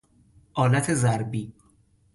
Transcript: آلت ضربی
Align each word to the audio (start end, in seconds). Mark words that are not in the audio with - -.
آلت 0.53 0.93
ضربی 0.93 1.53